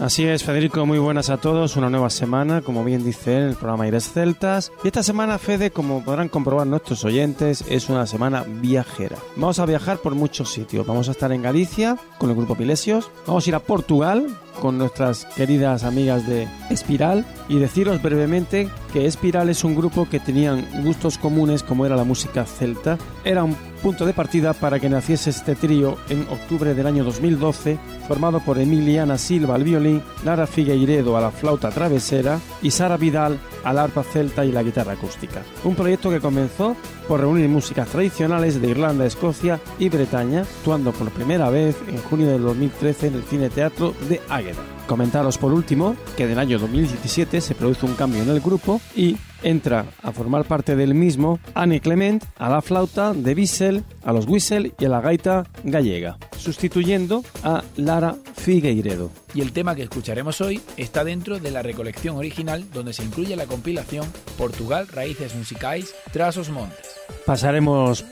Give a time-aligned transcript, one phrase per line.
[0.00, 3.54] Así es, Federico, muy buenas a todos, una nueva semana, como bien dice él, el
[3.56, 4.70] programa Aires Celtas.
[4.84, 9.16] Y esta semana, Fede, como podrán comprobar nuestros oyentes, es una semana viajera.
[9.34, 10.86] Vamos a viajar por muchos sitios.
[10.86, 14.28] Vamos a estar en Galicia con el grupo Pilesios, vamos a ir a Portugal
[14.60, 20.20] con nuestras queridas amigas de Espiral y deciros brevemente que Espiral es un grupo que
[20.20, 22.98] tenían gustos comunes como era la música celta.
[23.24, 27.78] Era un punto de partida para que naciese este trío en octubre del año 2012,
[28.06, 33.38] formado por Emiliana Silva al violín, Lara Figueiredo a la flauta travesera y Sara Vidal
[33.64, 35.42] al arpa celta y la guitarra acústica.
[35.64, 36.76] Un proyecto que comenzó
[37.06, 42.28] por reunir músicas tradicionales de Irlanda, Escocia y Bretaña, actuando por primera vez en junio
[42.28, 44.77] del 2013 en el Cine Teatro de Águeda.
[44.88, 48.80] Comentaros por último que en el año 2017 se produce un cambio en el grupo
[48.96, 54.14] y entra a formar parte del mismo Annie Clement a la flauta de Bissell, a
[54.14, 59.10] los whistle y a la gaita gallega, sustituyendo a Lara Figueiredo.
[59.34, 63.36] Y el tema que escucharemos hoy está dentro de la recolección original donde se incluye
[63.36, 66.96] la compilación Portugal Raíces Musicais tras os Montes.
[67.26, 68.06] Pasaremos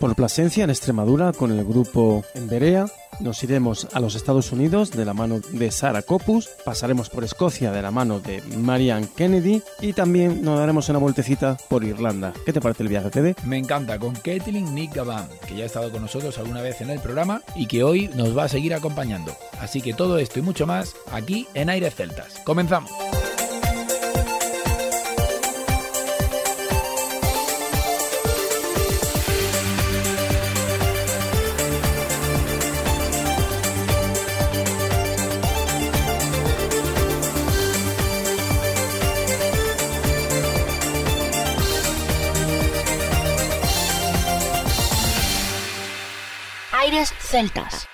[0.00, 2.86] por Plasencia, en Extremadura, con el grupo Emberea.
[3.20, 7.70] Nos iremos a los Estados Unidos de la mano de Sarah Copus, pasaremos por Escocia
[7.70, 12.32] de la mano de Marianne Kennedy y también nos daremos una vueltecita por Irlanda.
[12.46, 13.36] ¿Qué te parece el viaje, Fede?
[13.44, 16.88] Me encanta, con Caitlin Nick Gavan, que ya ha estado con nosotros alguna vez en
[16.88, 19.36] el programa y que hoy nos va a seguir acompañando.
[19.60, 22.40] Así que todo esto y mucho más aquí en Aires Celtas.
[22.44, 23.19] ¡Comenzamos!
[47.30, 47.86] Celtas.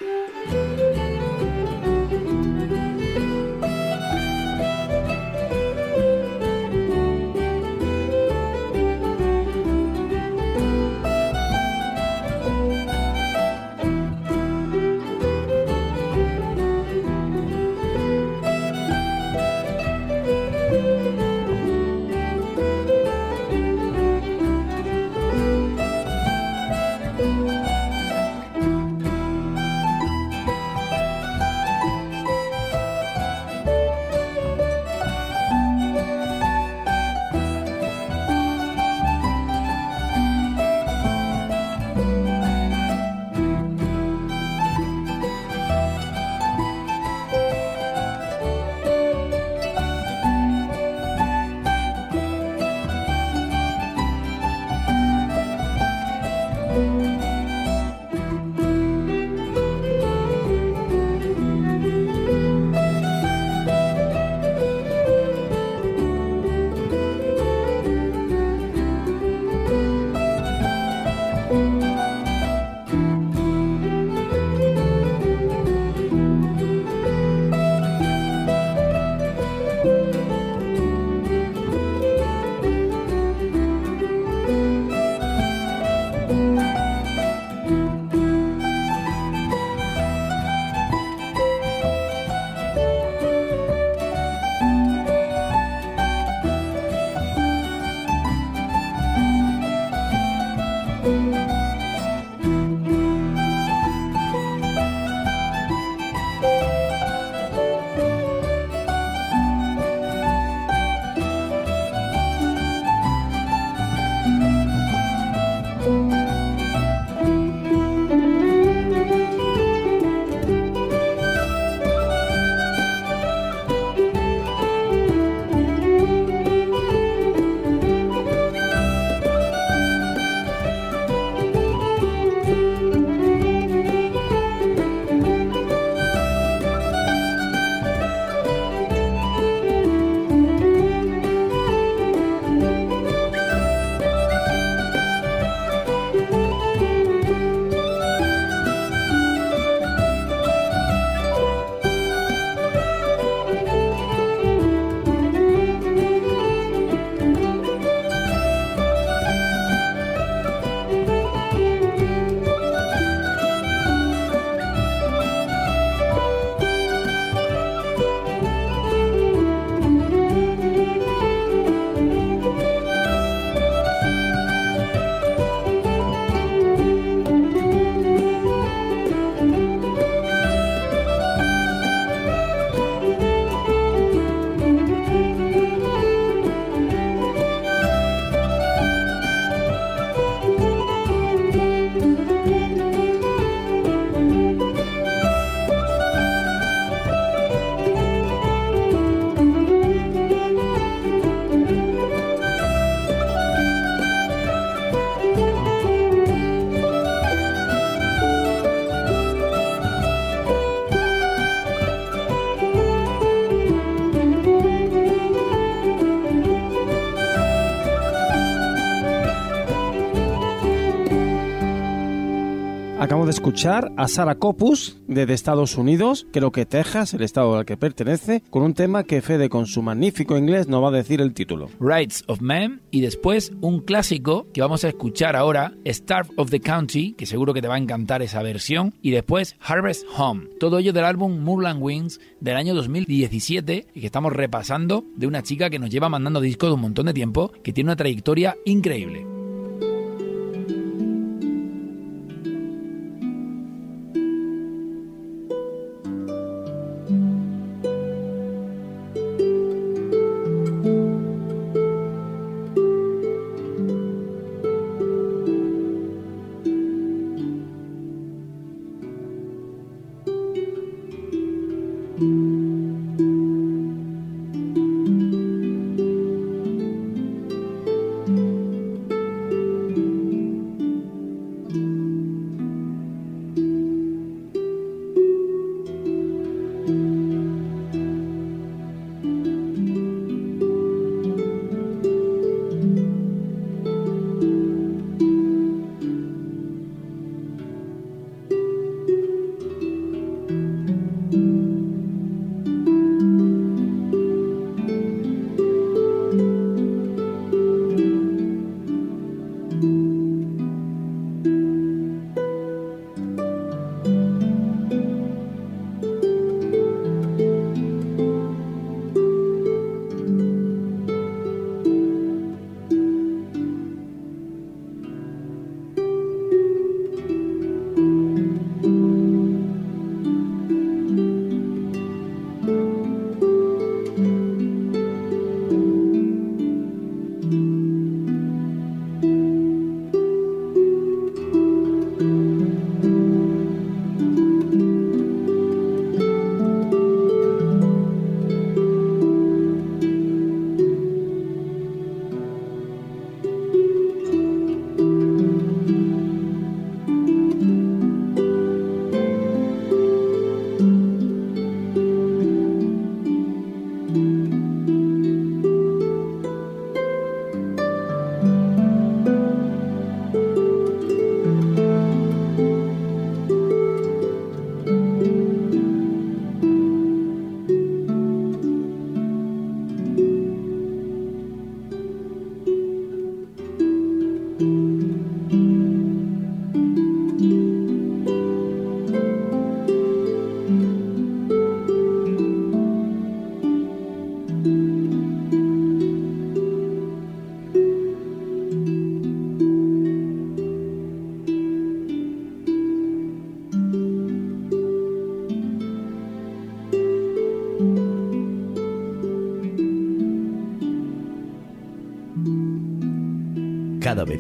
[223.47, 228.43] Escuchar a Sara Copus desde Estados Unidos, creo que Texas, el estado al que pertenece,
[228.51, 231.69] con un tema que Fede con su magnífico inglés nos va a decir el título.
[231.79, 236.59] Rights of Man y después un clásico que vamos a escuchar ahora, Starve of the
[236.59, 240.49] County, que seguro que te va a encantar esa versión, y después Harvest Home.
[240.59, 245.45] Todo ello del álbum Moorland Wings del año 2017 y que estamos repasando de una
[245.45, 248.57] chica que nos lleva mandando discos de un montón de tiempo, que tiene una trayectoria
[248.65, 249.36] increíble.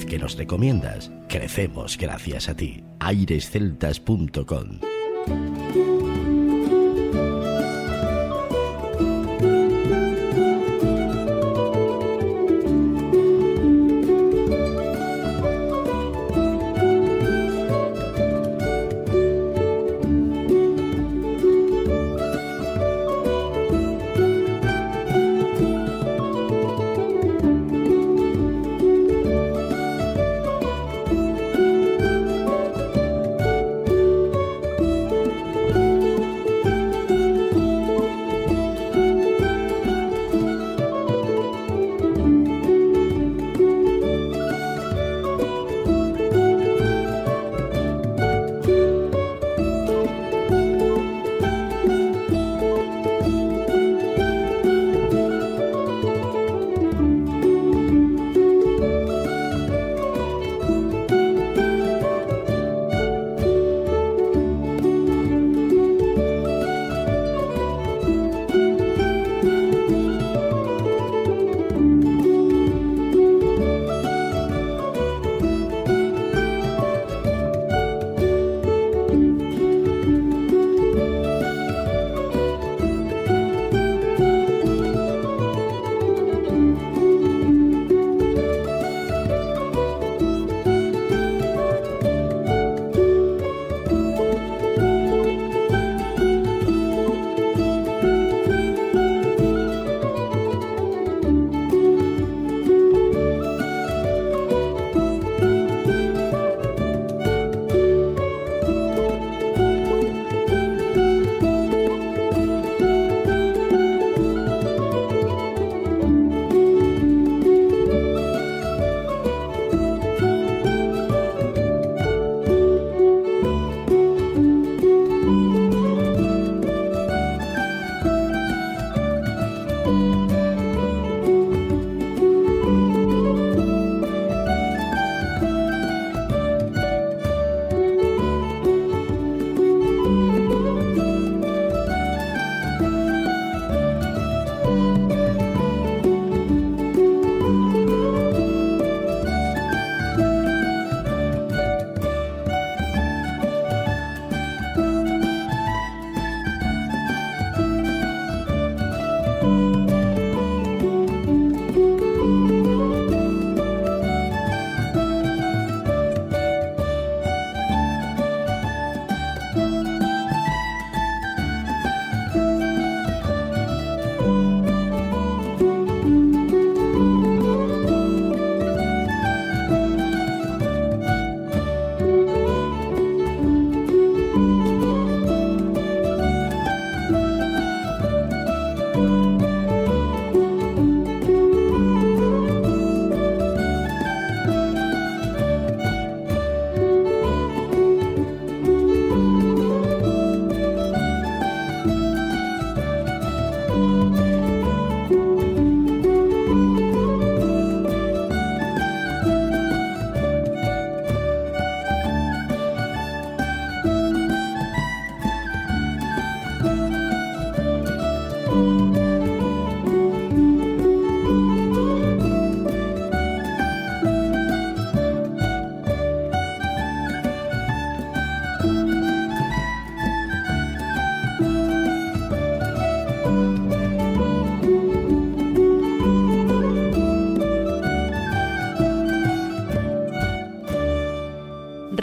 [0.08, 2.84] Que nos recomiendas, crecemos gracias a ti.
[3.00, 4.80] airesceltas.com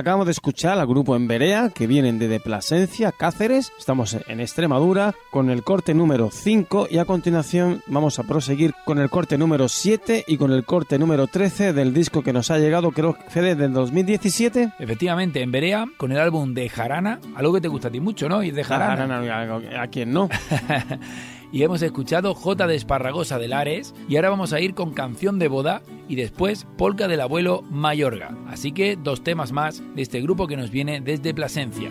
[0.00, 3.70] Acabamos de escuchar al grupo Emberea, que vienen de Plasencia, Cáceres.
[3.78, 8.98] Estamos en Extremadura con el corte número 5 y a continuación vamos a proseguir con
[8.98, 12.56] el corte número 7 y con el corte número 13 del disco que nos ha
[12.56, 14.72] llegado, creo que fue del 2017.
[14.78, 18.42] Efectivamente, Emberea con el álbum de Jarana, algo que te gusta a ti mucho, ¿no?
[18.42, 18.96] Y de Jarana.
[19.06, 20.30] Jarana ¿A quién no?
[21.52, 25.38] y hemos escuchado J de Esparragosa de Lares y ahora vamos a ir con Canción
[25.38, 28.36] de Boda y después Polka del Abuelo Mayorga.
[28.48, 31.90] Así que dos temas más de este grupo que nos viene desde Plasencia.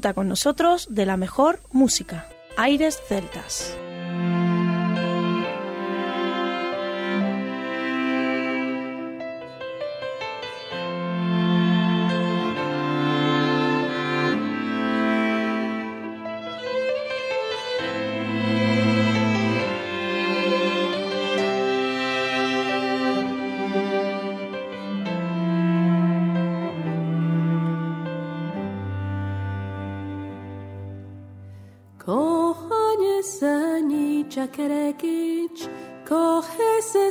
[0.00, 2.28] Con nosotros de la mejor música.
[2.56, 3.76] Aires Celtas.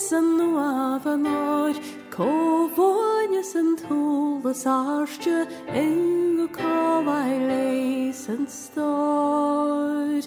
[0.09, 1.75] sen nuava nor
[2.15, 2.27] ko
[2.75, 5.39] vonya sen tula sarscha
[5.81, 10.21] engu kavai lei sen stor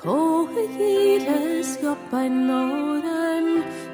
[0.00, 0.18] ko
[0.76, 3.48] hiles gop ein noren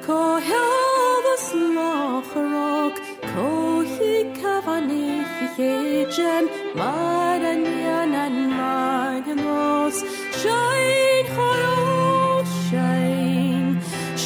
[0.05, 1.47] ko helvas
[1.79, 2.95] lochrok
[3.31, 3.49] ko
[3.95, 5.09] hikavani
[5.57, 6.45] hijen
[6.79, 9.97] maran yanan mananos
[10.41, 11.06] shai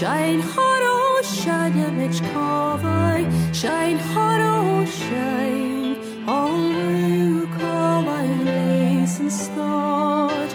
[0.02, 5.96] Shine hot oh shine image cover Shine hot oh shine.
[6.28, 10.52] Oh call my lace and start.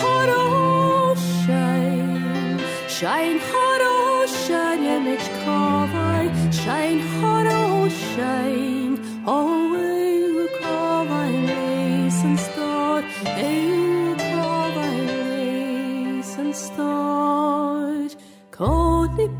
[0.00, 1.14] Hot oh
[1.46, 2.58] shine.
[2.88, 8.61] Shine hot oh shine image cover Shine hot oh shine.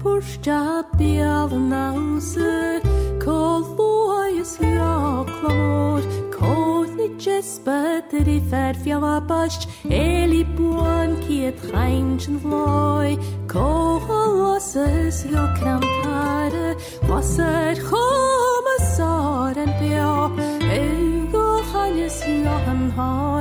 [0.02, 2.80] pushta bielna use
[3.24, 6.02] kol voies ja klamor
[6.36, 13.16] kol nit jesper er di fer fjala pasht eli buan ki et reinchen vloi
[13.54, 16.68] kol was es jo kram tare
[17.08, 20.14] was et hom sar en bio
[20.80, 23.31] ego hanes jo han har.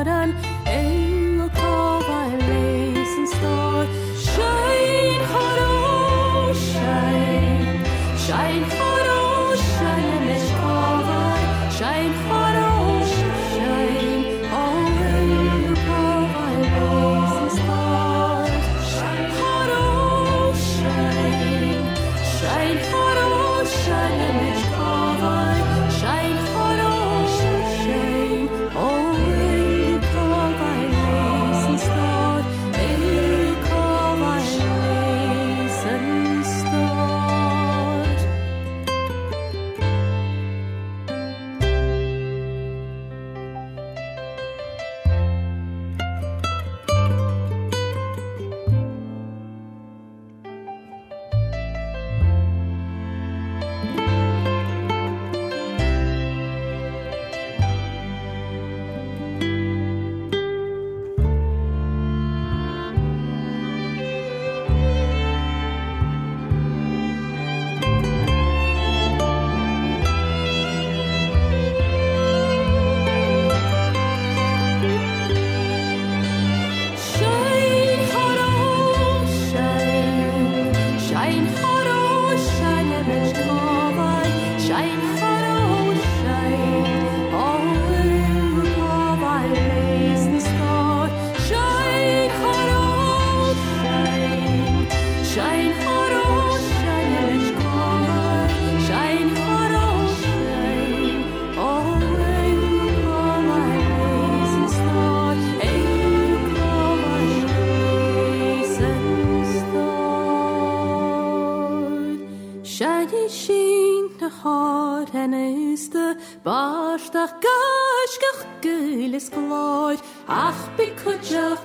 [120.27, 121.63] Ach, be kutjach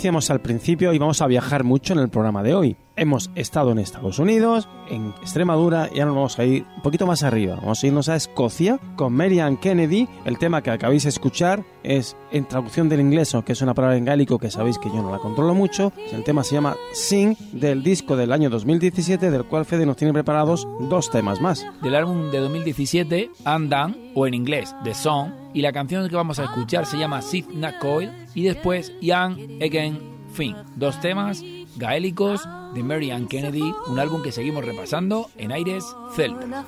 [0.00, 2.74] decíamos al principio, íbamos a viajar mucho en el programa de hoy.
[2.96, 7.22] Hemos estado en Estados Unidos, en Extremadura y ahora vamos a ir un poquito más
[7.22, 7.56] arriba.
[7.56, 10.08] Vamos a irnos a Escocia con Marian Kennedy.
[10.24, 13.98] El tema que acabáis de escuchar es en traducción del inglés, aunque es una palabra
[13.98, 15.92] en gálico que sabéis que yo no la controlo mucho.
[16.12, 20.14] El tema se llama Sing del disco del año 2017, del cual Fede nos tiene
[20.14, 21.66] preparados dos temas más.
[21.82, 26.38] Del álbum de 2017, Andan, o en inglés, The Song, y la canción que vamos
[26.38, 27.44] a escuchar se llama Sid
[27.82, 29.98] Coil y después Young Again
[30.32, 30.56] Fin.
[30.76, 31.42] Dos temas
[31.76, 36.64] gaélicos de Mary Ann Kennedy, un álbum que seguimos repasando en Aires Celta.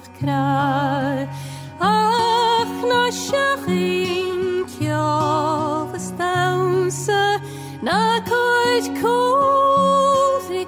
[1.81, 7.41] Ach na siachin ceol ystamsa
[7.83, 10.65] na coed cold i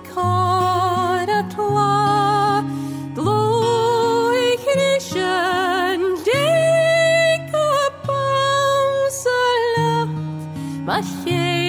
[11.26, 11.63] yeah.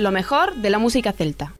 [0.00, 1.52] Lo mejor de la música celta.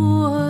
[0.00, 0.49] Na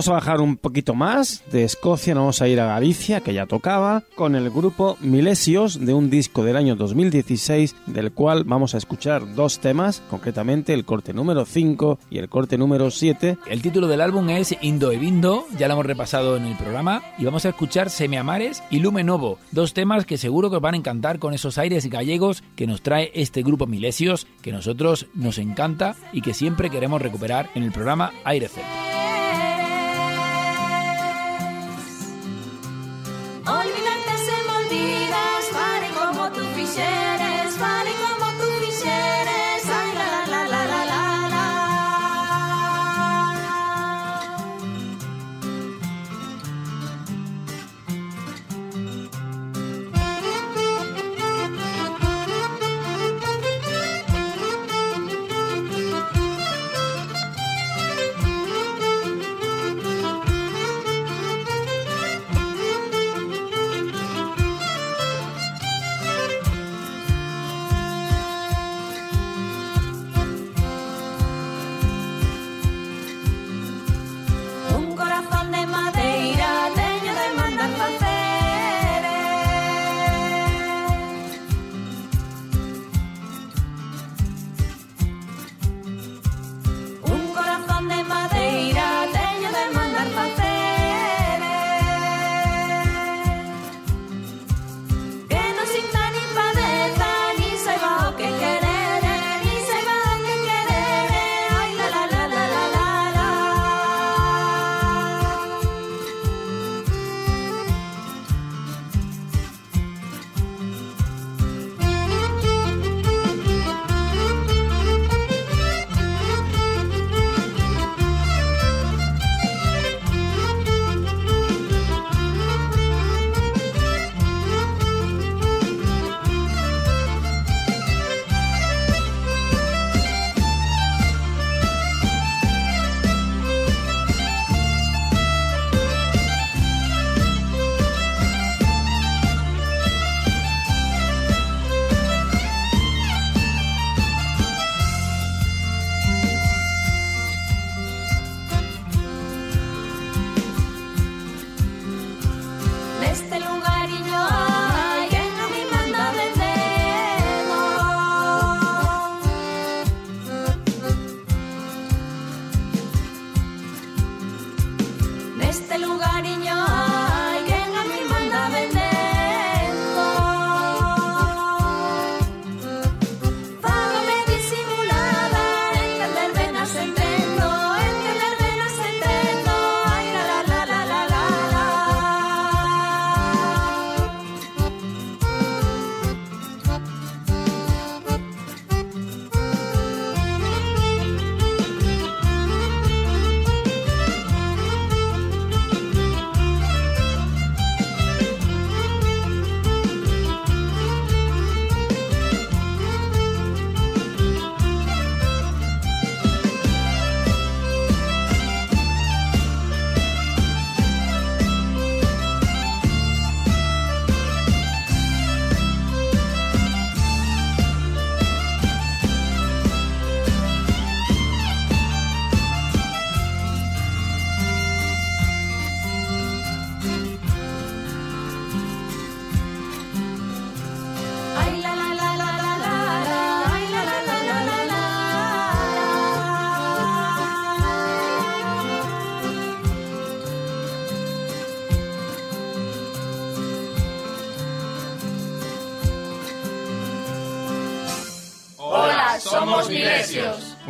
[0.00, 3.34] Vamos a bajar un poquito más de Escocia, nos vamos a ir a Galicia, que
[3.34, 8.74] ya tocaba, con el grupo Milesios de un disco del año 2016, del cual vamos
[8.74, 13.36] a escuchar dos temas, concretamente el corte número 5 y el corte número 7.
[13.46, 17.02] El título del álbum es Indo e Vindo, ya lo hemos repasado en el programa,
[17.18, 20.72] y vamos a escuchar Semiamares y Lume Novo, dos temas que seguro que os van
[20.72, 25.36] a encantar con esos aires gallegos que nos trae este grupo Milesios, que nosotros nos
[25.36, 28.89] encanta y que siempre queremos recuperar en el programa Aire Celta.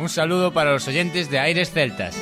[0.01, 2.15] Un saludo para los oyentes de Aires Celtas.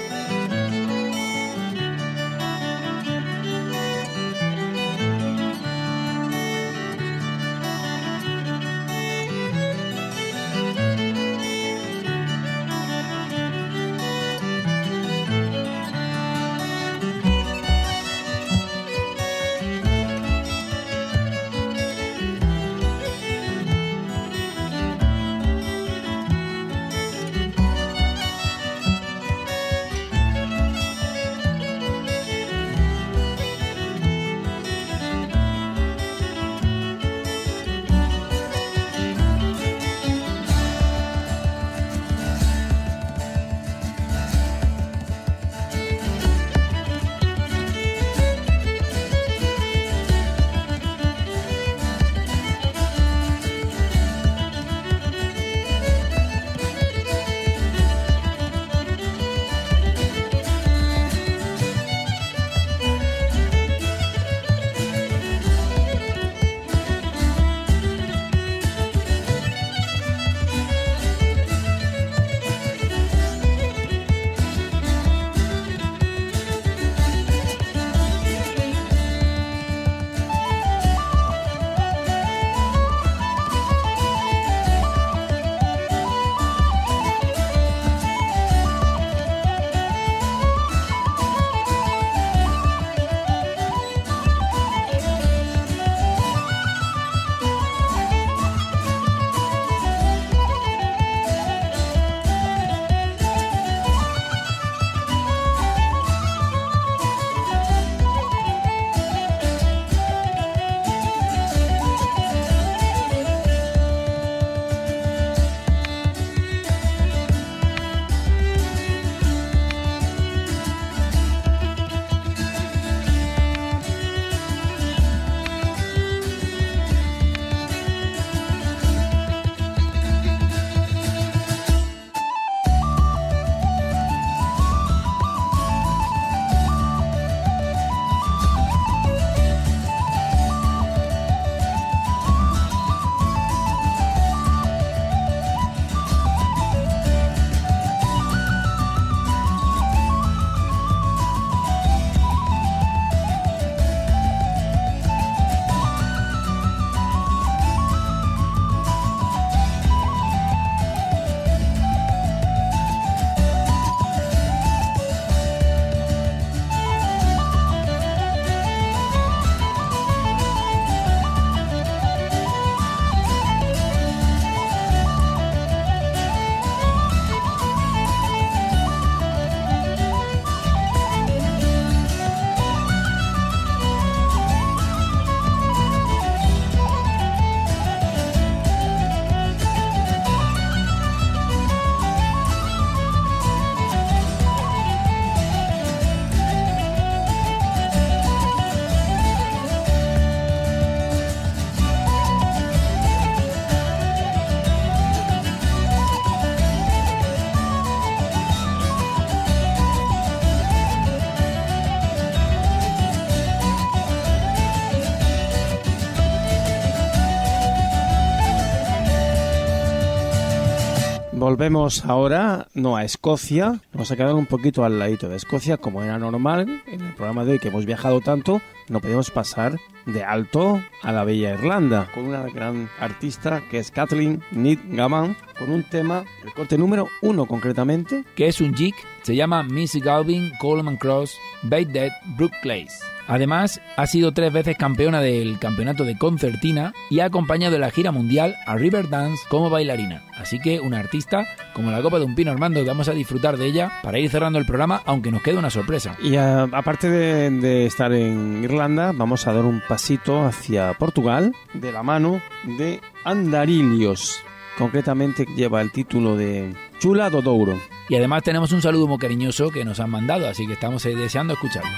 [221.50, 226.04] Volvemos ahora, no a Escocia, vamos a quedar un poquito al ladito de Escocia, como
[226.04, 229.76] era normal en el programa de hoy que hemos viajado tanto, no podemos pasar
[230.06, 235.36] de alto a la bella Irlanda, con una gran artista que es Kathleen Need Gaman,
[235.58, 238.93] con un tema, el corte número uno concretamente, que es un jig,
[239.24, 243.09] se llama Miss Galvin Coleman Cross Bait Dead Brook Place.
[243.30, 247.91] Además, ha sido tres veces campeona del campeonato de concertina y ha acompañado en la
[247.91, 250.23] gira mundial a Riverdance como bailarina.
[250.38, 253.67] Así que una artista como la copa de un pino Armando, vamos a disfrutar de
[253.67, 256.17] ella para ir cerrando el programa, aunque nos quede una sorpresa.
[256.21, 261.53] Y a- aparte de, de estar en Irlanda, vamos a dar un pasito hacia Portugal
[261.73, 262.41] de la mano
[262.80, 264.41] de Andarillos.
[264.77, 267.77] Concretamente lleva el título de Chula do Douro.
[268.09, 271.15] Y además tenemos un saludo muy cariñoso que nos han mandado, así que estamos eh,
[271.15, 271.89] deseando escucharlo.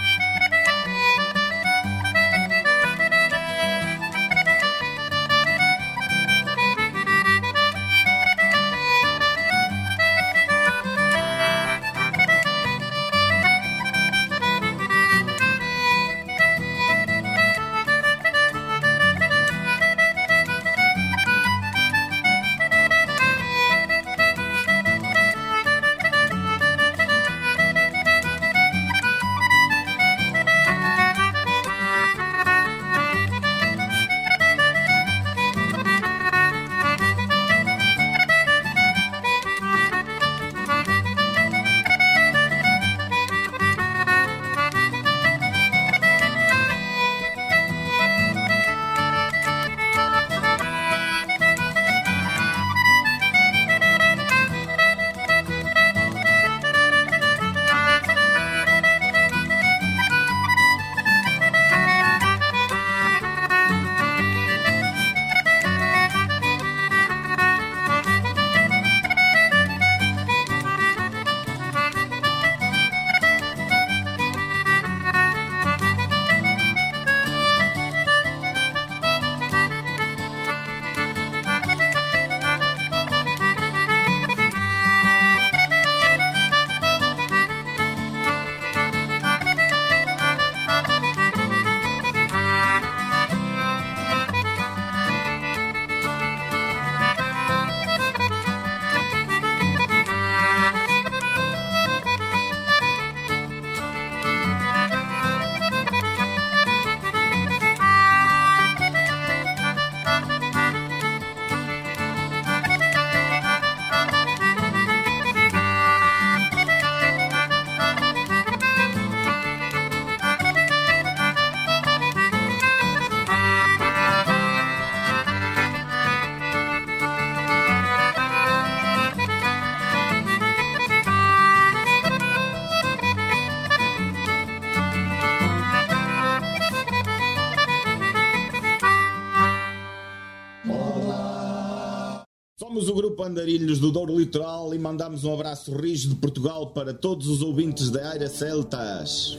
[143.21, 146.93] Somos o grupo Andarilhos do Douro Litoral e mandamos um abraço rijo de Portugal para
[146.93, 149.37] todos os ouvintes da Aira Celtas.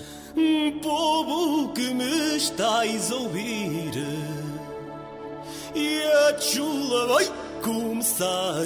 [0.83, 3.93] Povo que me estáis a ouvir
[5.74, 7.26] E a chula vai
[7.62, 8.64] começar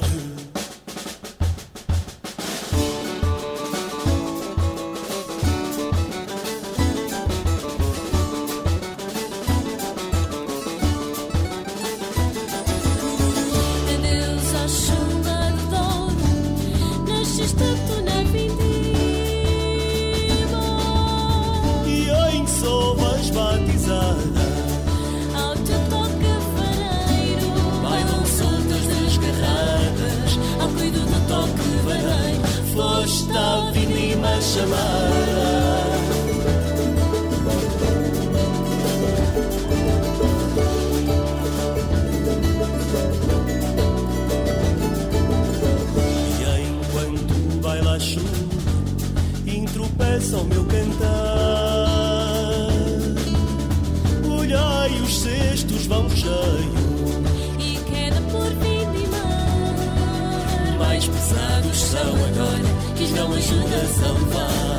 [50.26, 51.86] Entropeça o meu cantar.
[54.38, 56.74] Olhai, os cestos vão cheio
[57.60, 59.18] E queda por vindimar.
[60.78, 62.64] Mais pesados são agora
[62.96, 64.75] Que não ajudas a levar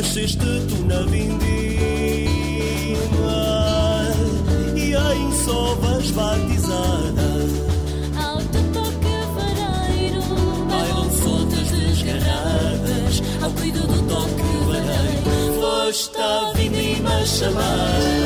[0.00, 1.38] nasceste tu na vindima
[4.74, 7.28] e em sovas batizada.
[8.16, 10.22] Alto toque vareiro,
[10.70, 15.60] bailam soltas desgarradas ao cuido do toque vareiro.
[15.60, 18.19] Foste a vindima chamada.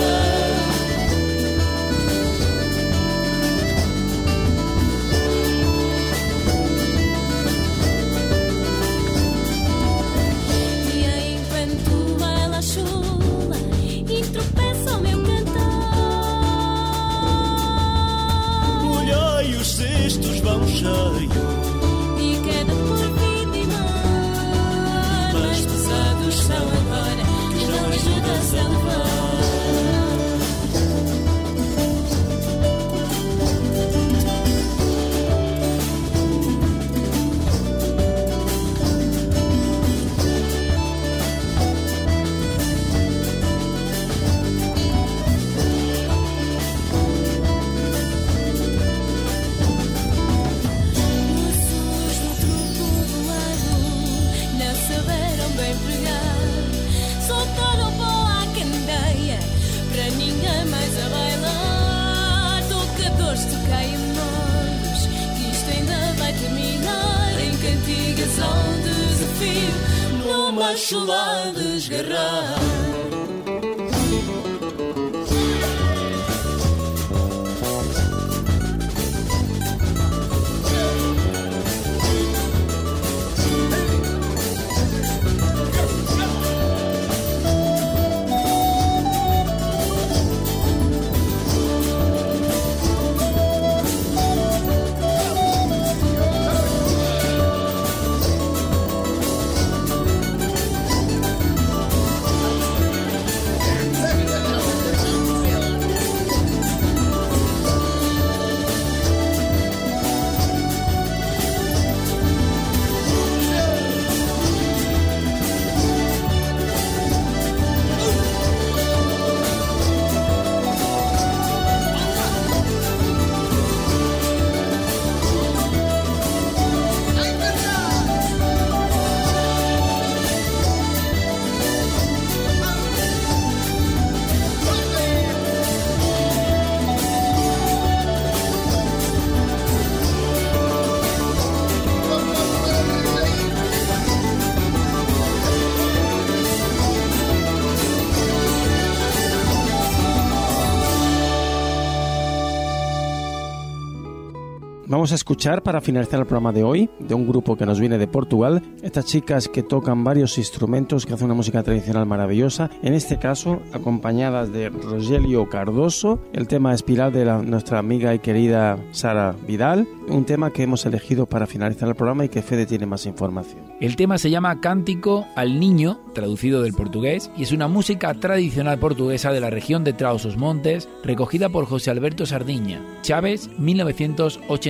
[154.86, 157.96] Vamos a escuchar para finalizar el programa de hoy de un grupo que nos viene
[157.96, 158.62] de Portugal.
[158.82, 162.68] Estas chicas que tocan varios instrumentos, que hacen una música tradicional maravillosa.
[162.82, 168.78] En este caso, acompañadas de Rogelio Cardoso, el tema espiral de nuestra amiga y querida
[168.92, 169.88] Sara Vidal.
[170.06, 173.62] Un tema que hemos elegido para finalizar el programa y que Fede tiene más información.
[173.80, 178.78] El tema se llama Cántico al Niño, traducido del portugués, y es una música tradicional
[178.78, 183.48] portuguesa de la región de Trausos Montes, recogida por José Alberto Sardiña, Chávez,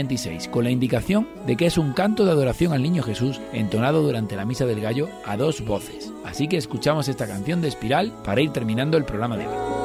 [0.04, 4.02] 1986, con la indicación de que es un canto de adoración al Niño Jesús entonado
[4.02, 6.12] durante la Misa del Gallo a dos voces.
[6.24, 9.83] Así que escuchamos esta canción de Espiral para ir terminando el programa de hoy.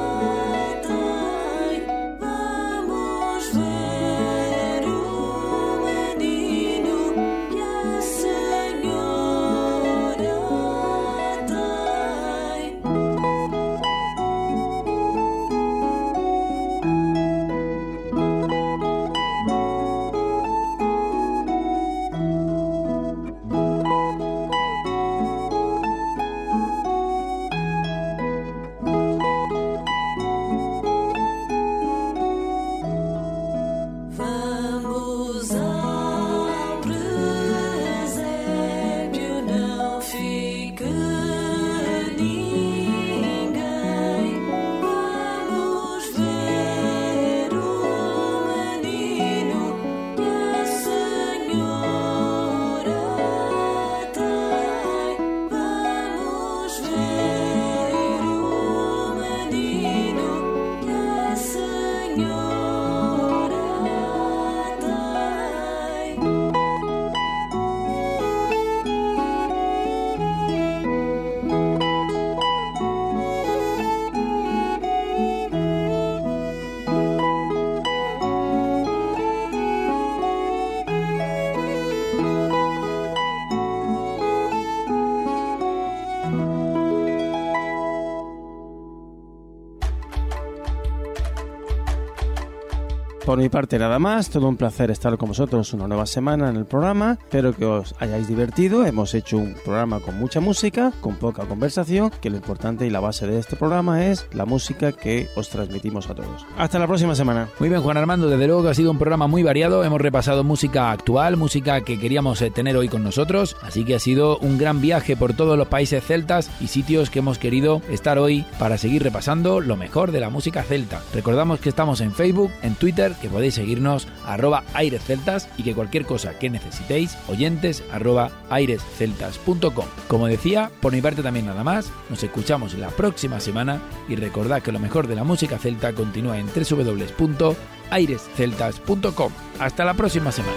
[93.30, 96.56] Por mi parte nada más, todo un placer estar con vosotros una nueva semana en
[96.56, 97.16] el programa.
[97.22, 98.84] Espero que os hayáis divertido.
[98.84, 102.98] Hemos hecho un programa con mucha música, con poca conversación, que lo importante y la
[102.98, 106.44] base de este programa es la música que os transmitimos a todos.
[106.58, 107.46] Hasta la próxima semana.
[107.60, 109.84] Muy bien, Juan Armando, desde luego que ha sido un programa muy variado.
[109.84, 113.56] Hemos repasado música actual, música que queríamos eh, tener hoy con nosotros.
[113.62, 117.20] Así que ha sido un gran viaje por todos los países celtas y sitios que
[117.20, 121.00] hemos querido estar hoy para seguir repasando lo mejor de la música celta.
[121.14, 126.04] Recordamos que estamos en Facebook, en Twitter, que podéis seguirnos arroba airesceltas y que cualquier
[126.06, 129.86] cosa que necesitéis, oyentes arroba airesceltas.com.
[130.08, 134.62] Como decía, por mi parte también nada más, nos escuchamos la próxima semana y recordad
[134.62, 139.32] que lo mejor de la música celta continúa en www.airesceltas.com.
[139.58, 140.56] Hasta la próxima semana.